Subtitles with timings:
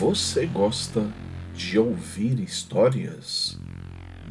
[0.00, 1.06] Você gosta
[1.54, 3.60] de ouvir histórias?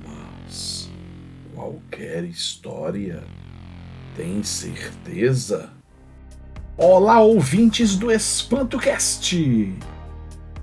[0.03, 0.89] Mas
[1.53, 3.23] qualquer história?
[4.15, 5.69] Tem certeza?
[6.75, 9.71] Olá, ouvintes do EspantoCast!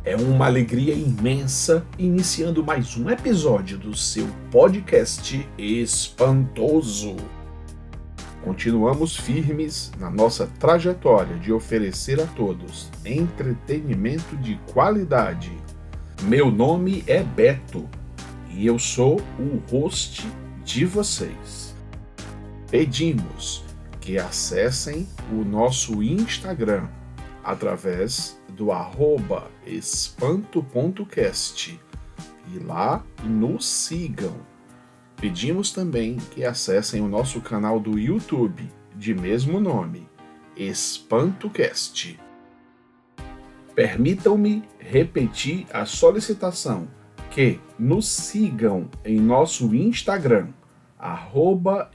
[0.04, 7.14] É uma alegria imensa iniciando mais um episódio do seu podcast espantoso.
[8.46, 15.50] Continuamos firmes na nossa trajetória de oferecer a todos entretenimento de qualidade.
[16.22, 17.90] Meu nome é Beto
[18.48, 20.24] e eu sou o host
[20.64, 21.74] de vocês.
[22.70, 23.64] Pedimos
[24.00, 26.86] que acessem o nosso Instagram
[27.42, 30.60] através do arroba espanto.cast
[32.54, 34.36] e lá nos sigam
[35.16, 40.06] Pedimos também que acessem o nosso canal do YouTube, de mesmo nome,
[40.54, 42.20] EspantoCast.
[43.74, 46.86] Permitam-me repetir a solicitação
[47.30, 50.48] que nos sigam em nosso Instagram,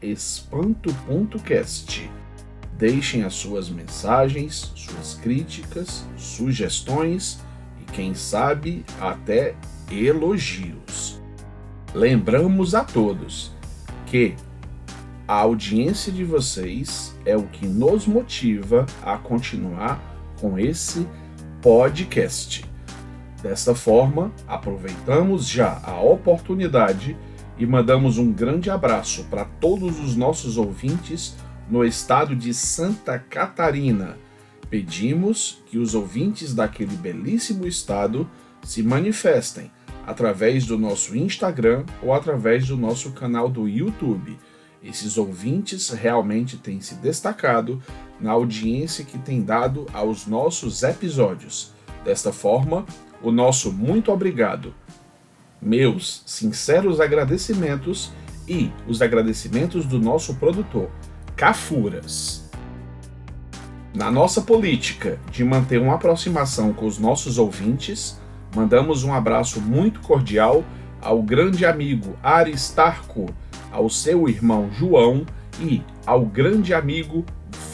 [0.01, 2.09] espanto.cast.
[2.75, 7.39] Deixem as suas mensagens, suas críticas, sugestões
[7.79, 9.55] e, quem sabe, até
[9.91, 11.20] elogios.
[11.93, 13.51] Lembramos a todos
[14.05, 14.33] que
[15.27, 20.01] a audiência de vocês é o que nos motiva a continuar
[20.39, 21.05] com esse
[21.61, 22.63] podcast.
[23.43, 27.17] Desta forma, aproveitamos já a oportunidade
[27.57, 31.35] e mandamos um grande abraço para todos os nossos ouvintes
[31.69, 34.17] no estado de Santa Catarina.
[34.69, 38.29] Pedimos que os ouvintes daquele belíssimo estado
[38.63, 39.69] se manifestem
[40.05, 44.37] através do nosso Instagram ou através do nosso canal do YouTube.
[44.83, 47.81] Esses ouvintes realmente têm se destacado
[48.19, 51.71] na audiência que tem dado aos nossos episódios.
[52.03, 52.85] Desta forma,
[53.21, 54.73] o nosso muito obrigado.
[55.61, 58.11] Meus sinceros agradecimentos
[58.47, 60.89] e os agradecimentos do nosso produtor,
[61.35, 62.49] Cafuras.
[63.93, 68.20] Na nossa política de manter uma aproximação com os nossos ouvintes,
[68.55, 70.63] Mandamos um abraço muito cordial
[71.01, 73.27] ao grande amigo Aristarco,
[73.71, 75.25] ao seu irmão João
[75.59, 77.25] e ao grande amigo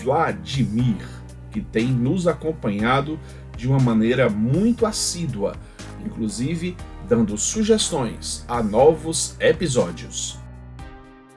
[0.01, 1.05] Vladimir,
[1.49, 3.19] que tem nos acompanhado
[3.57, 5.55] de uma maneira muito assídua,
[6.05, 6.77] inclusive
[7.07, 10.37] dando sugestões a novos episódios.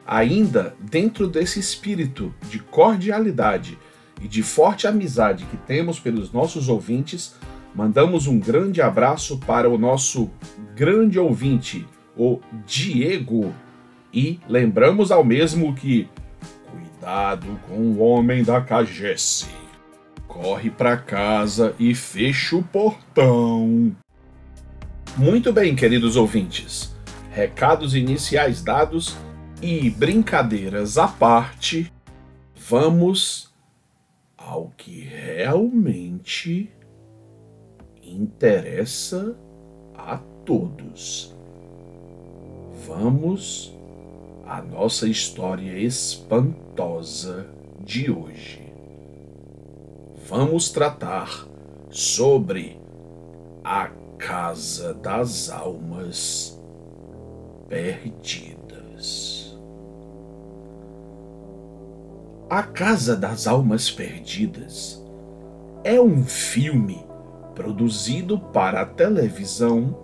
[0.06, 3.78] Ainda dentro desse espírito de cordialidade
[4.20, 7.36] e de forte amizade que temos pelos nossos ouvintes,
[7.74, 10.30] Mandamos um grande abraço para o nosso
[10.74, 11.86] grande ouvinte,
[12.16, 13.54] o Diego,
[14.12, 16.08] e lembramos ao mesmo que
[16.70, 19.48] cuidado com o homem da cagesse.
[20.26, 23.94] Corre para casa e fecha o portão.
[25.16, 26.94] Muito bem, queridos ouvintes.
[27.30, 29.16] Recados iniciais dados
[29.62, 31.92] e brincadeiras à parte,
[32.56, 33.52] vamos
[34.36, 36.70] ao que realmente
[38.10, 39.34] interessa
[39.94, 41.34] a todos.
[42.86, 43.72] Vamos
[44.46, 47.46] à nossa história espantosa
[47.78, 48.72] de hoje.
[50.28, 51.46] Vamos tratar
[51.90, 52.78] sobre
[53.64, 56.58] a Casa das Almas
[57.68, 59.56] Perdidas.
[62.48, 65.00] A Casa das Almas Perdidas
[65.84, 67.09] é um filme
[67.54, 69.96] produzido para a televisão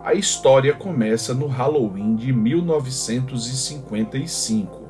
[0.00, 4.84] a história começa no Halloween de 1955,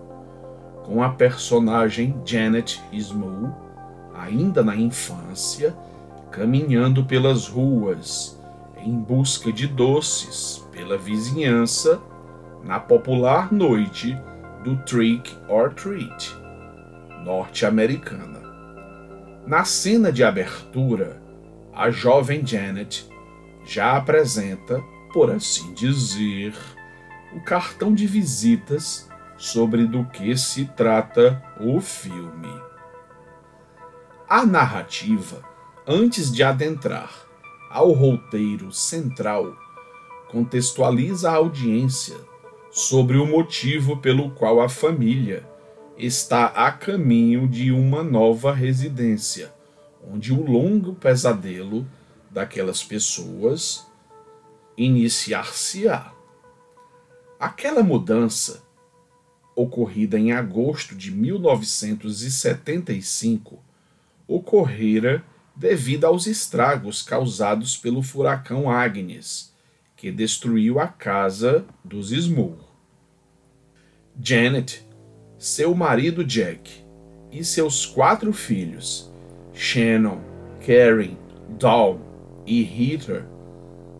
[0.83, 3.53] com a personagem Janet Ismou,
[4.15, 5.75] ainda na infância,
[6.31, 8.33] caminhando pelas ruas
[8.84, 12.00] em busca de doces pela vizinhança
[12.62, 14.16] na popular noite
[14.62, 16.36] do Trick or Treat
[17.25, 18.42] norte-americana.
[19.46, 21.22] Na cena de abertura,
[21.72, 23.08] a jovem Janet
[23.64, 24.82] já apresenta
[25.14, 26.52] por assim dizer,
[27.32, 29.08] o cartão de visitas
[29.38, 32.52] sobre do que se trata o filme.
[34.28, 35.40] A narrativa,
[35.86, 37.24] antes de adentrar
[37.75, 39.55] ao roteiro central,
[40.31, 42.17] contextualiza a audiência
[42.71, 45.44] sobre o motivo pelo qual a família
[45.99, 49.53] está a caminho de uma nova residência,
[50.09, 51.85] onde o longo pesadelo
[52.31, 53.85] daquelas pessoas
[54.77, 56.12] iniciar-se-á.
[57.41, 58.62] Aquela mudança,
[59.56, 63.59] ocorrida em agosto de 1975,
[64.29, 65.25] ocorrera
[65.56, 69.53] devido aos estragos causados pelo furacão Agnes,
[69.97, 72.59] que destruiu a casa dos Smoor.
[74.21, 74.85] Janet,
[75.39, 76.85] seu marido Jack
[77.31, 79.11] e seus quatro filhos,
[79.53, 80.21] Shannon,
[80.65, 81.17] Karen,
[81.59, 81.99] Dawn
[82.47, 83.25] e Heather,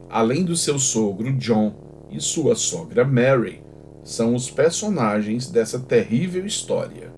[0.09, 1.75] além do seu sogro John
[2.11, 3.63] e sua sogra Mary,
[4.05, 7.13] são os personagens dessa terrível história.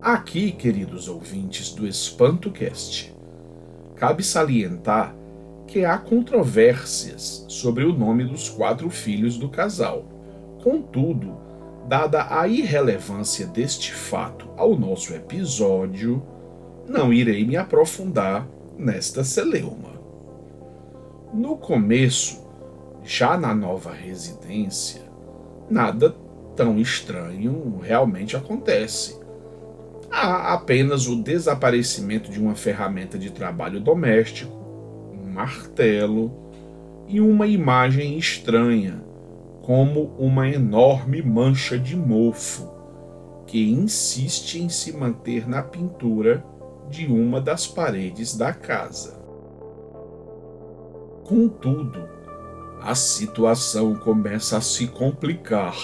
[0.00, 3.13] Aqui, queridos ouvintes do EspantoCast,
[3.96, 5.14] cabe salientar
[5.66, 10.04] que há controvérsias sobre o nome dos quatro filhos do casal.
[10.62, 11.36] Contudo,
[11.88, 16.22] dada a irrelevância deste fato ao nosso episódio,
[16.86, 18.46] não irei me aprofundar
[18.78, 19.94] nesta celeuma.
[21.32, 22.44] No começo,
[23.02, 25.02] já na nova residência,
[25.68, 26.14] nada
[26.54, 29.23] tão estranho realmente acontece.
[30.16, 34.52] Há apenas o desaparecimento de uma ferramenta de trabalho doméstico,
[35.12, 36.32] um martelo
[37.08, 39.04] e uma imagem estranha,
[39.60, 42.70] como uma enorme mancha de mofo
[43.44, 46.44] que insiste em se manter na pintura
[46.88, 49.18] de uma das paredes da casa.
[51.24, 52.08] Contudo,
[52.80, 55.76] a situação começa a se complicar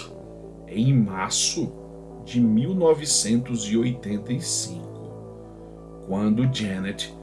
[0.69, 1.80] em março
[2.25, 4.81] de 1985,
[6.07, 7.15] quando Janet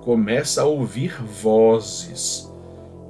[0.00, 2.50] começa a ouvir vozes,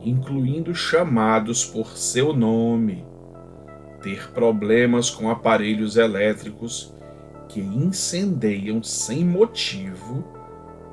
[0.00, 3.04] incluindo chamados por seu nome,
[4.02, 6.92] ter problemas com aparelhos elétricos
[7.48, 10.24] que incendeiam sem motivo,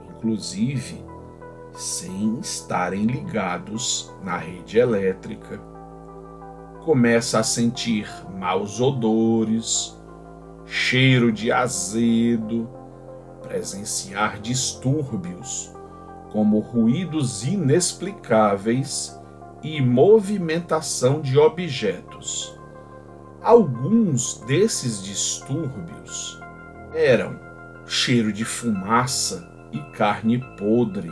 [0.10, 1.04] inclusive
[1.74, 5.60] sem estarem ligados na rede elétrica.
[6.84, 8.08] Começa a sentir
[8.38, 9.98] maus odores,
[10.74, 12.70] cheiro de azedo,
[13.42, 15.70] presenciar distúrbios,
[16.32, 19.20] como ruídos inexplicáveis
[19.62, 22.58] e movimentação de objetos.
[23.42, 26.40] Alguns desses distúrbios
[26.94, 27.38] eram
[27.86, 31.12] cheiro de fumaça e carne podre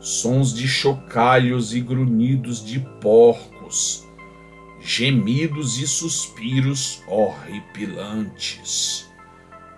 [0.00, 4.07] sons de chocalhos e grunhidos de porcos,
[4.80, 9.06] gemidos e suspiros horripilantes,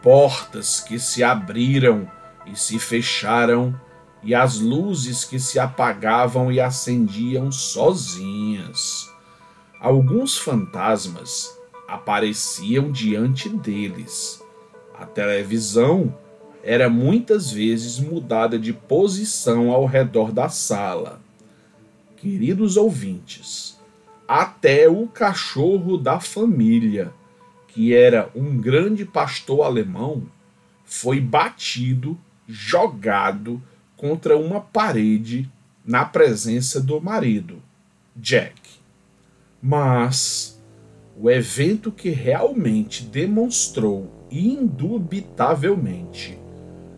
[0.02, 2.10] portas que se abriram
[2.46, 3.78] e se fecharam,
[4.22, 9.10] e as luzes que se apagavam e acendiam sozinhas.
[9.80, 11.58] Alguns fantasmas
[11.88, 14.44] apareciam diante deles.
[14.94, 16.14] A televisão
[16.62, 21.22] era muitas vezes mudada de posição ao redor da sala.
[22.18, 23.79] Queridos ouvintes,
[24.30, 27.12] até o cachorro da família,
[27.66, 30.22] que era um grande pastor alemão,
[30.84, 33.60] foi batido, jogado
[33.96, 35.50] contra uma parede
[35.84, 37.60] na presença do marido,
[38.14, 38.54] Jack.
[39.60, 40.62] Mas
[41.20, 46.38] o evento que realmente demonstrou indubitavelmente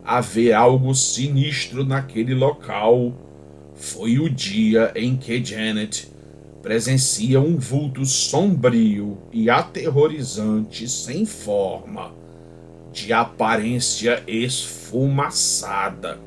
[0.05, 3.11] haver algo sinistro naquele local.
[3.73, 6.13] Foi o dia em que Janet
[6.63, 12.13] presencia um vulto sombrio e aterrorizante sem forma,
[12.89, 16.19] de aparência esfumaçada,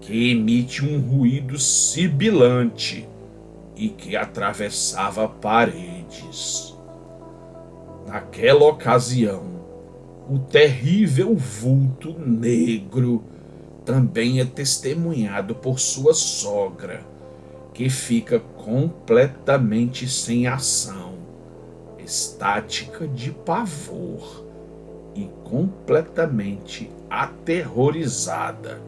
[0.00, 3.08] que emite um ruído sibilante
[3.76, 6.76] e que atravessava paredes.
[8.08, 9.44] Naquela ocasião,
[10.28, 13.22] o terrível vulto negro
[13.84, 17.11] também é testemunhado por sua sogra,
[17.74, 21.14] que fica completamente sem ação,
[21.98, 24.44] estática de pavor
[25.14, 28.80] e completamente aterrorizada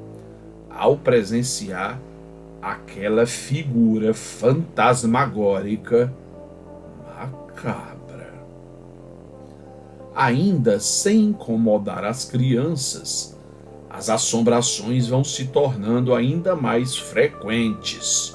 [0.71, 1.99] ao presenciar
[2.61, 6.12] aquela figura fantasmagórica
[7.07, 8.33] macabra.
[10.14, 13.37] Ainda sem incomodar as crianças,
[13.91, 18.35] as assombrações vão se tornando ainda mais frequentes,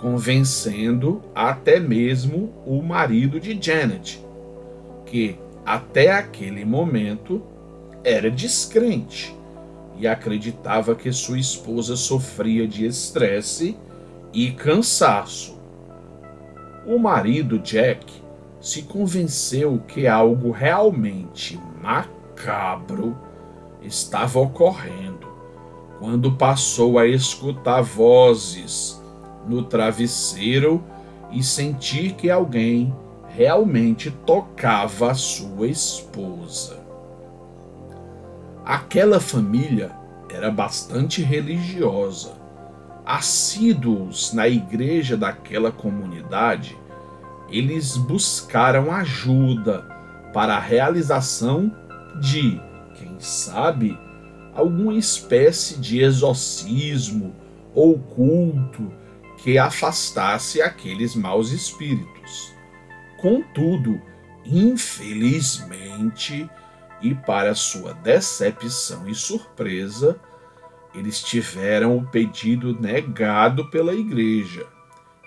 [0.00, 4.22] convencendo até mesmo o marido de Janet,
[5.06, 7.42] que até aquele momento
[8.02, 9.34] era descrente
[9.96, 13.76] e acreditava que sua esposa sofria de estresse
[14.32, 15.58] e cansaço.
[16.86, 18.12] O marido Jack
[18.60, 23.16] se convenceu que algo realmente macabro
[23.82, 25.28] estava ocorrendo
[25.98, 29.02] quando passou a escutar vozes
[29.46, 30.82] no travesseiro
[31.30, 32.94] e sentir que alguém
[33.28, 36.78] realmente tocava a sua esposa.
[38.64, 39.90] Aquela família
[40.30, 42.32] era bastante religiosa.
[43.04, 46.76] Assíduos na igreja daquela comunidade,
[47.50, 49.84] eles buscaram ajuda
[50.32, 51.70] para a realização
[52.20, 52.60] de,
[52.94, 53.98] quem sabe,
[54.54, 57.34] alguma espécie de exorcismo
[57.74, 58.90] ou culto
[59.44, 62.54] que afastasse aqueles maus espíritos.
[63.20, 64.00] Contudo,
[64.42, 66.48] infelizmente,
[67.02, 70.18] e para sua decepção e surpresa,
[70.94, 74.66] eles tiveram o pedido negado pela igreja,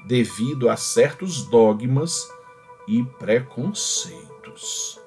[0.07, 2.27] devido a certos dogmas
[2.87, 4.99] e preconceitos.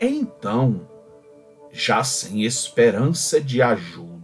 [0.00, 0.90] Então,
[1.70, 4.19] já sem esperança de ajuda,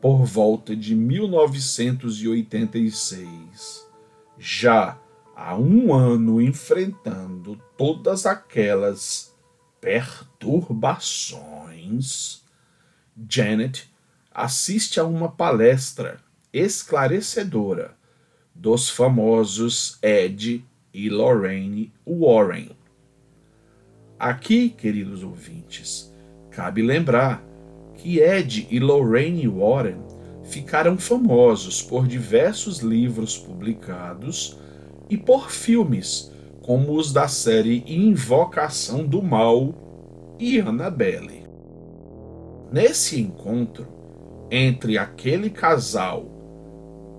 [0.00, 3.86] por volta de 1986,
[4.38, 4.98] já
[5.36, 9.36] há um ano enfrentando todas aquelas
[9.80, 12.42] perturbações,
[13.28, 13.92] Janet
[14.32, 16.18] assiste a uma palestra
[16.52, 17.96] esclarecedora
[18.54, 22.70] dos famosos Ed e Lorraine Warren.
[24.18, 26.12] Aqui, queridos ouvintes,
[26.50, 27.49] cabe lembrar
[28.00, 29.98] que Ed e Lorraine Warren
[30.42, 34.58] ficaram famosos por diversos livros publicados
[35.10, 39.74] e por filmes como os da série Invocação do Mal
[40.38, 41.44] e Annabelle.
[42.72, 43.86] Nesse encontro
[44.50, 46.24] entre aquele casal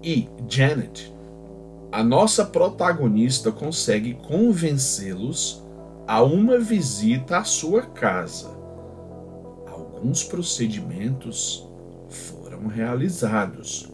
[0.03, 1.13] e Janet,
[1.91, 5.63] a nossa protagonista consegue convencê-los
[6.07, 8.60] a uma visita à sua casa.
[10.01, 11.69] Alguns procedimentos
[12.09, 13.87] foram realizados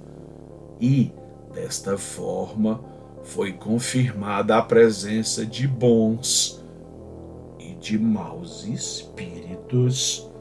[0.80, 1.12] e,
[1.54, 2.80] desta forma,
[3.24, 6.64] foi confirmada a presença de bons
[7.60, 10.32] e de maus espíritos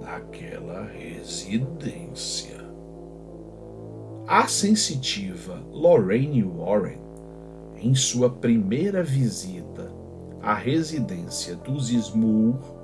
[0.00, 2.64] naquela residência.
[4.24, 7.00] A sensitiva Lorraine Warren,
[7.76, 9.92] em sua primeira visita
[10.40, 12.77] à residência dos Smur,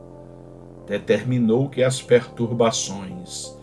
[0.86, 3.56] determinou que as perturbações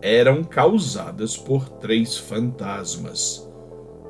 [0.00, 3.48] eram causadas por três fantasmas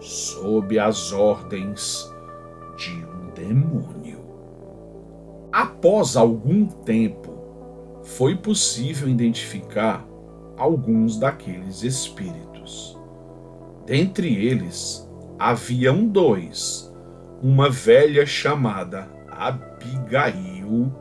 [0.00, 2.10] sob as ordens
[2.76, 4.18] de um demônio.
[5.50, 7.36] Após algum tempo,
[8.02, 10.06] foi possível identificar
[10.56, 12.98] alguns daqueles espíritos.
[13.86, 15.08] Dentre eles,
[15.38, 16.92] haviam dois,
[17.42, 20.92] uma velha chamada Abigail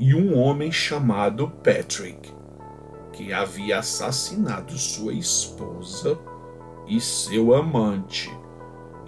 [0.00, 2.32] e um homem chamado Patrick,
[3.12, 6.18] que havia assassinado sua esposa
[6.88, 8.34] e seu amante,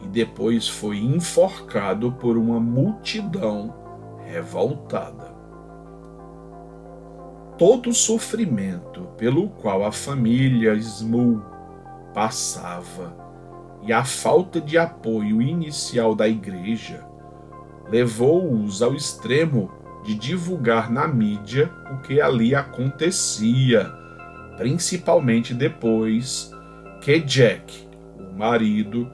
[0.05, 3.75] e depois foi enforcado por uma multidão
[4.27, 5.33] revoltada.
[7.57, 11.41] Todo o sofrimento pelo qual a família Smul
[12.13, 13.17] passava
[13.83, 17.07] e a falta de apoio inicial da igreja
[17.89, 23.93] levou-os ao extremo de divulgar na mídia o que ali acontecia,
[24.57, 26.51] principalmente depois
[27.01, 29.11] que Jack, o marido,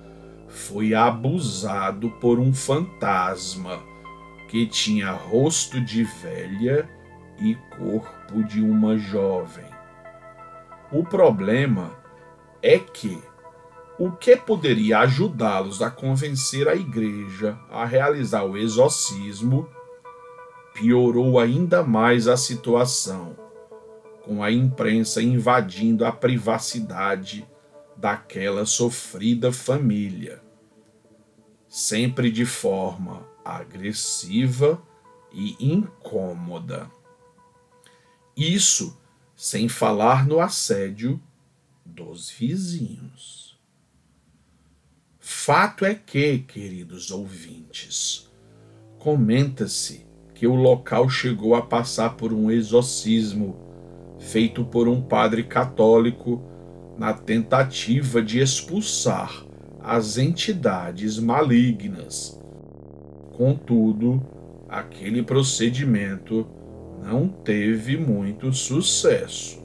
[0.49, 3.81] foi abusado por um fantasma
[4.49, 6.89] que tinha rosto de velha
[7.39, 9.67] e corpo de uma jovem.
[10.91, 11.93] O problema
[12.63, 13.23] é que
[13.99, 19.69] o que poderia ajudá-los a convencer a igreja a realizar o exorcismo
[20.79, 23.37] piorou ainda mais a situação,
[24.23, 27.45] com a imprensa invadindo a privacidade
[27.97, 30.41] daquela sofrida família,
[31.69, 34.81] sempre de forma agressiva
[35.33, 36.89] e incômoda.
[38.37, 38.97] Isso
[39.35, 41.21] sem falar no assédio
[41.85, 43.59] dos vizinhos.
[45.19, 48.31] Fato é que, queridos ouvintes,
[48.99, 50.08] comenta-se
[50.39, 53.57] que o local chegou a passar por um exorcismo
[54.21, 56.41] feito por um padre católico
[56.97, 59.45] na tentativa de expulsar
[59.83, 62.41] as entidades malignas.
[63.37, 64.23] Contudo,
[64.69, 66.47] aquele procedimento
[67.03, 69.61] não teve muito sucesso.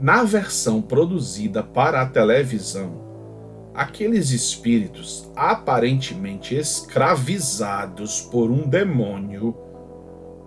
[0.00, 3.01] Na versão produzida para a televisão,
[3.74, 9.56] aqueles espíritos aparentemente escravizados por um demônio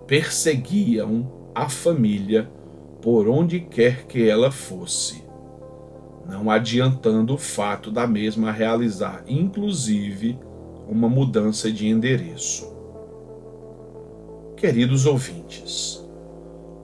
[0.06, 2.48] perseguiam a família
[3.02, 5.24] por onde quer que ela fosse,
[6.28, 10.38] não adiantando o fato da mesma realizar, inclusive,
[10.88, 12.74] uma mudança de endereço.
[14.56, 16.04] Queridos ouvintes,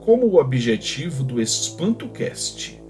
[0.01, 2.81] como o objetivo do EspantoCast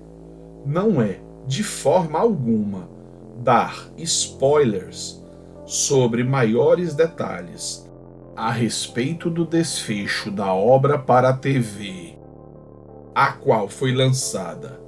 [0.66, 2.90] não é, de forma alguma,
[3.38, 5.22] dar spoilers
[5.66, 7.90] sobre maiores detalhes
[8.36, 12.18] a respeito do desfecho da obra para a TV,
[13.14, 14.80] a qual foi lançada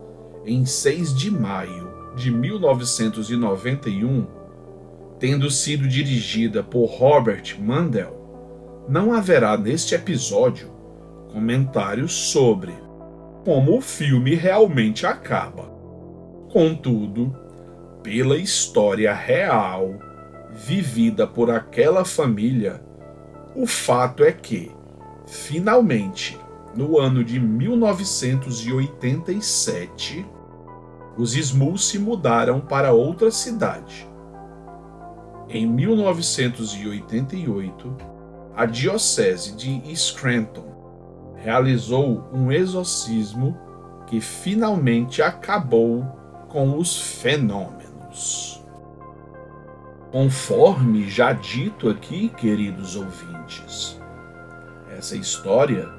[0.46, 4.26] em 6 de maio de 1991,
[5.20, 8.26] tendo sido dirigida por Robert Mandel
[8.88, 10.70] não haverá neste episódio
[11.32, 12.74] comentários sobre
[13.44, 15.72] como o filme realmente acaba.
[16.52, 17.36] Contudo,
[18.06, 20.00] pela história real
[20.52, 22.80] vivida por aquela família,
[23.56, 24.72] o fato é que,
[25.26, 26.40] finalmente,
[26.76, 30.24] no ano de 1987,
[31.18, 34.08] os Smul se mudaram para outra cidade.
[35.50, 37.98] Em 1988,
[38.56, 43.58] a Diocese de Scranton realizou um exorcismo
[44.06, 46.06] que finalmente acabou
[46.50, 47.02] com os
[48.16, 48.64] fenômenos.
[50.12, 54.00] Conforme já dito aqui, queridos ouvintes,
[54.98, 55.90] essa história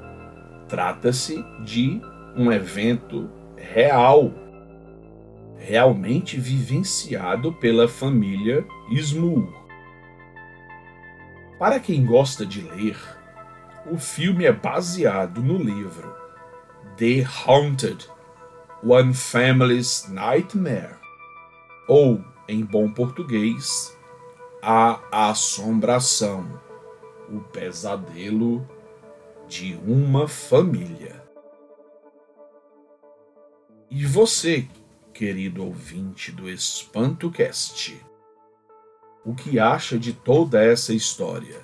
[0.67, 2.01] trata-se de
[2.35, 4.33] um evento real,
[5.55, 9.53] realmente vivenciado pela família Smur.
[11.59, 12.97] Para quem gosta de ler,
[13.89, 16.15] o filme é baseado no livro
[16.97, 18.07] The Haunted
[18.83, 20.97] One Family's Nightmare,
[21.87, 23.97] ou, em bom português,
[24.61, 26.61] A Assombração
[27.29, 28.67] O Pesadelo
[29.47, 31.23] de uma Família.
[33.89, 34.67] E você,
[35.13, 38.05] querido ouvinte do EspantoCast,
[39.23, 41.63] o que acha de toda essa história.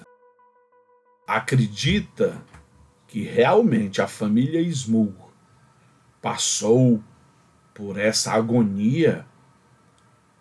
[1.27, 2.41] Acredita
[3.07, 5.15] que realmente a família Smug
[6.21, 7.03] passou
[7.73, 9.25] por essa agonia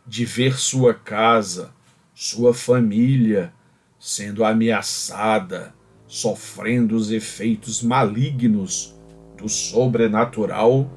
[0.07, 1.71] de ver sua casa,
[2.15, 3.53] sua família
[3.99, 5.73] sendo ameaçada,
[6.07, 8.95] sofrendo os efeitos malignos
[9.37, 10.91] do sobrenatural?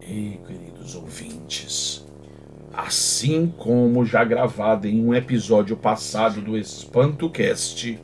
[0.00, 2.06] E queridos ouvintes,
[2.72, 7.98] assim como já gravado em um episódio passado do EspantoCast,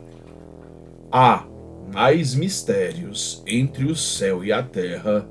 [1.11, 1.45] há
[1.93, 5.27] mais mistérios entre o céu e a terra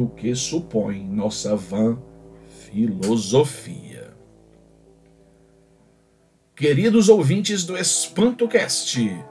[0.00, 1.98] do que supõe nossa vã
[2.48, 4.14] filosofia.
[6.56, 9.22] Queridos ouvintes do EspantoCast,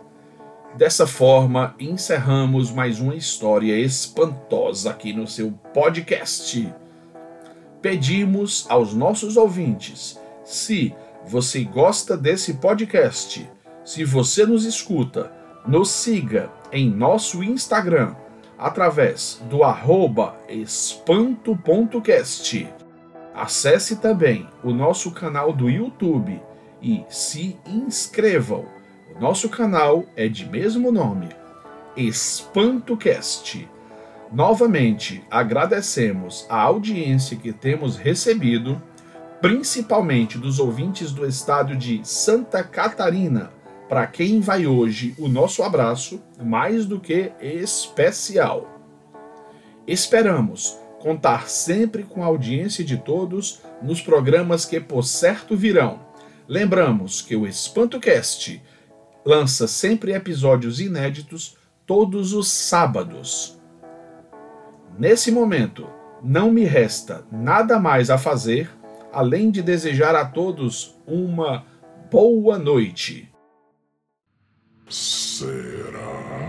[0.78, 6.72] dessa forma encerramos mais uma história espantosa aqui no seu podcast
[7.82, 10.94] pedimos aos nossos ouvintes: se
[11.26, 13.50] você gosta desse podcast,
[13.84, 15.32] se você nos escuta,
[15.68, 18.14] nos siga em nosso Instagram
[18.60, 21.48] através do arroba espanto.cast.
[23.34, 26.42] Acesse também o nosso canal do YouTube
[26.82, 28.66] e se inscrevam.
[29.16, 31.30] O nosso canal é de mesmo nome,
[31.96, 33.68] EspantoCast.
[34.32, 38.80] Novamente agradecemos a audiência que temos recebido,
[39.42, 43.52] principalmente dos ouvintes do estado de Santa Catarina,
[43.90, 48.80] para quem vai hoje o nosso abraço mais do que especial.
[49.86, 56.00] Esperamos contar sempre com a audiência de todos nos programas que por certo virão.
[56.48, 58.62] Lembramos que o EspantoCast
[59.26, 63.60] lança sempre episódios inéditos todos os sábados
[65.00, 65.88] Nesse momento,
[66.22, 68.70] não me resta nada mais a fazer
[69.14, 71.64] além de desejar a todos uma
[72.12, 73.32] boa noite.
[74.90, 76.49] Será?